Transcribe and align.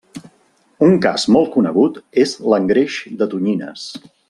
Un 0.87 0.95
cas 1.03 1.25
molt 1.35 1.51
conegut 1.57 1.99
és 2.25 2.33
l'engreix 2.55 2.97
de 3.21 3.29
tonyines. 3.35 3.87